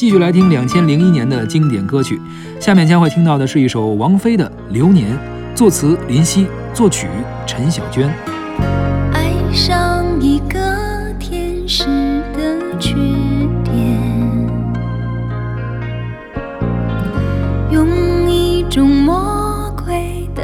[0.00, 2.18] 继续来听两千零一年的经典歌曲。
[2.58, 5.12] 下面将会听到的是一首王菲的《流年》，
[5.54, 7.06] 作词林夕，作曲
[7.46, 8.10] 陈小娟。
[9.12, 10.58] 爱上一个
[11.18, 11.84] 天使
[12.32, 12.94] 的缺
[13.62, 13.76] 点，
[17.70, 17.86] 用
[18.26, 20.42] 一种魔鬼的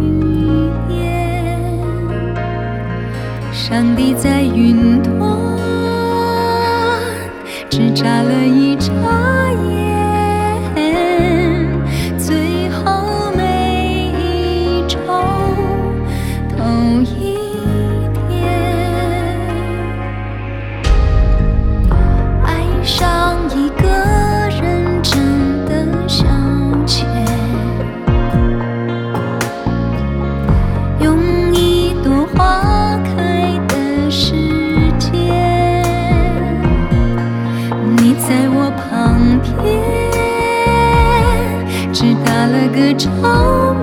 [0.00, 1.60] 语言，
[3.52, 5.83] 上帝在云端。
[7.76, 8.92] 只眨了一眨
[9.66, 9.73] 眼，
[39.64, 39.74] 边，
[41.92, 43.08] 只打了个照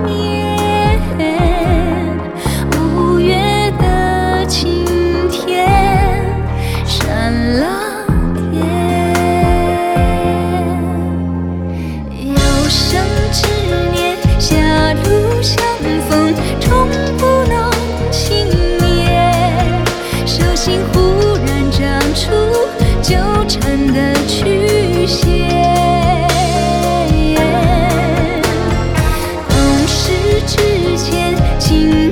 [0.06, 0.10] 面。
[2.78, 3.36] 五月
[3.80, 4.86] 的晴
[5.30, 5.68] 天，
[6.86, 7.66] 闪了
[8.36, 8.64] 天。
[12.22, 12.38] 有
[12.70, 13.42] 生之
[13.92, 14.00] 年，
[14.40, 15.52] 狭路相
[16.08, 16.70] 逢，终
[17.18, 17.60] 不能
[18.12, 18.48] 幸
[18.80, 18.80] 免。
[20.26, 21.00] 手心忽
[21.46, 21.80] 然长
[22.14, 22.22] 出
[23.02, 23.16] 纠
[23.48, 23.60] 缠
[23.94, 24.00] 的。
[24.28, 25.41] 曲线，
[30.48, 32.11] 之前，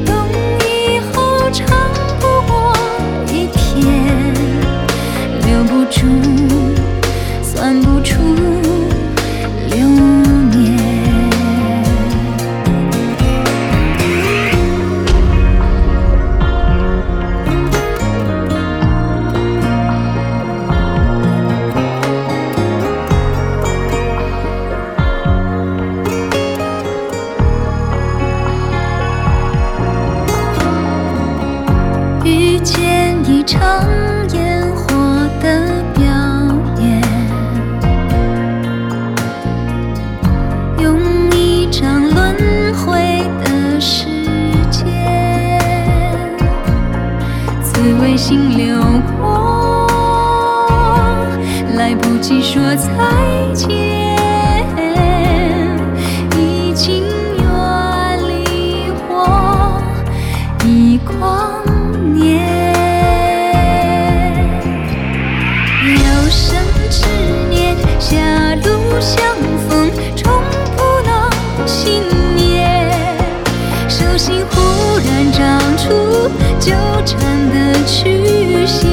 [33.31, 33.85] 一场
[34.33, 34.95] 烟火
[35.39, 36.03] 的表
[36.81, 36.99] 演，
[40.79, 40.99] 用
[41.31, 42.35] 一张轮
[42.73, 44.07] 回的时
[44.71, 45.61] 间，
[47.61, 48.81] 紫微星流
[49.21, 49.87] 过，
[51.75, 52.89] 来不及说再
[53.53, 54.28] 见。
[74.09, 76.73] 手心忽然长出纠
[77.05, 77.19] 缠
[77.51, 77.55] 的
[77.85, 78.89] 曲线。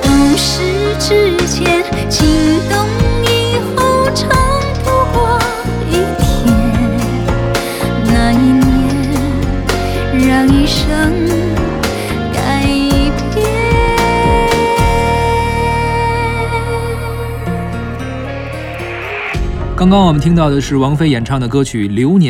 [0.00, 0.62] 懂事
[0.98, 2.86] 之前，心动
[3.24, 4.30] 以后，长
[4.82, 5.38] 不过
[5.90, 6.24] 一天。
[8.06, 11.43] 那一年，让一生。
[19.76, 22.20] 刚刚我们听到的是王菲演唱的歌曲《流年》。